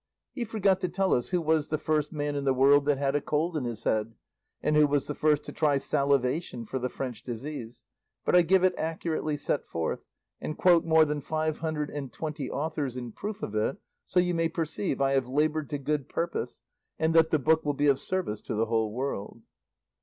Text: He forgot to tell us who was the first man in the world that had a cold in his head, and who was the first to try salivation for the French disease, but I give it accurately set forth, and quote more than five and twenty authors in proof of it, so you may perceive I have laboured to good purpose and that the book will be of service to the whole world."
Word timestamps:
He 0.33 0.45
forgot 0.45 0.79
to 0.81 0.89
tell 0.89 1.13
us 1.13 1.29
who 1.29 1.39
was 1.39 1.67
the 1.67 1.77
first 1.77 2.11
man 2.11 2.35
in 2.35 2.43
the 2.43 2.55
world 2.55 2.85
that 2.85 2.97
had 2.97 3.13
a 3.15 3.21
cold 3.21 3.55
in 3.55 3.65
his 3.65 3.83
head, 3.83 4.15
and 4.59 4.75
who 4.75 4.87
was 4.87 5.05
the 5.05 5.13
first 5.13 5.43
to 5.43 5.51
try 5.51 5.77
salivation 5.77 6.65
for 6.65 6.79
the 6.79 6.89
French 6.89 7.21
disease, 7.23 7.83
but 8.25 8.35
I 8.35 8.41
give 8.41 8.63
it 8.63 8.73
accurately 8.79 9.37
set 9.37 9.63
forth, 9.67 10.01
and 10.39 10.57
quote 10.57 10.85
more 10.85 11.05
than 11.05 11.21
five 11.21 11.63
and 11.63 12.11
twenty 12.11 12.49
authors 12.49 12.97
in 12.97 13.11
proof 13.11 13.43
of 13.43 13.53
it, 13.53 13.77
so 14.03 14.19
you 14.19 14.33
may 14.33 14.49
perceive 14.49 14.99
I 15.01 15.11
have 15.13 15.27
laboured 15.27 15.69
to 15.69 15.77
good 15.77 16.09
purpose 16.09 16.63
and 16.97 17.13
that 17.13 17.29
the 17.29 17.37
book 17.37 17.63
will 17.63 17.75
be 17.75 17.85
of 17.85 17.99
service 17.99 18.41
to 18.41 18.55
the 18.55 18.65
whole 18.65 18.91
world." 18.91 19.43